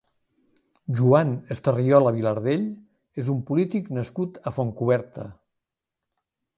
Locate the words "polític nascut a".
3.53-4.59